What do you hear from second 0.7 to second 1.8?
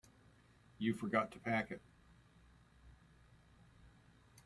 You forgot to pack it.